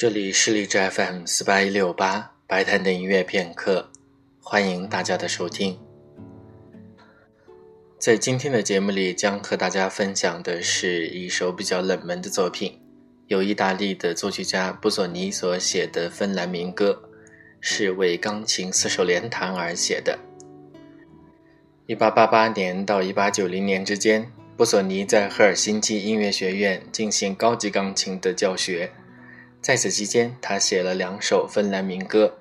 [0.00, 3.90] 这里是荔枝 FM 四八一六八白谈的音乐片刻，
[4.40, 5.78] 欢迎大家的收听。
[7.98, 12.80] 在今天的节目里，将和大家分享的是一首比较冷门的作品，
[13.26, 17.02] 由意大利的作曲家布索尼所写的芬兰民歌，
[17.60, 20.18] 是为钢琴四手联弹而写的。
[21.84, 28.90] 一八八八年到一八九零年之间，布索尼在赫尔辛基音乐学院进行高级钢琴的教学。
[29.62, 32.38] 在此期间，他写了两首芬兰民歌。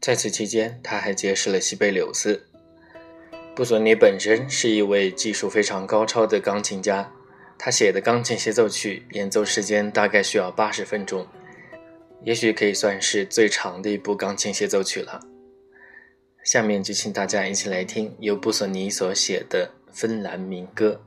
[0.00, 2.46] 在此期间，他还结识了西贝柳斯。
[3.54, 7.12] 布索尼本身是一位技术非常高超的钢琴家，
[7.58, 11.26] 他写的钢琴协奏曲演奏时间大概需要八十分钟，
[12.24, 15.20] 也许可以算是最长的一部钢琴协奏曲了。
[16.44, 21.00] 下面就请大家一起来听由布索尼所写的芬兰民歌。